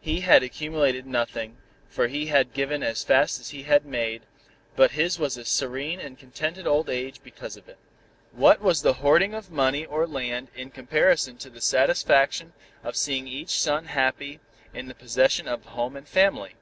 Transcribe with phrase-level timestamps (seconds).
[0.00, 1.58] He had accumulated nothing,
[1.90, 4.22] for he had given as fast as he had made,
[4.76, 7.76] but his was a serene and contented old age because of it.
[8.32, 13.28] What was the hoarding of money or land in comparison to the satisfaction of seeing
[13.28, 14.40] each son happy
[14.72, 16.54] in the possession of a home and family?